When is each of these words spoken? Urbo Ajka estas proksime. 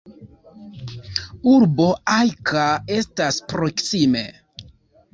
Urbo 1.51 1.87
Ajka 2.15 2.65
estas 2.99 3.41
proksime. 3.55 4.29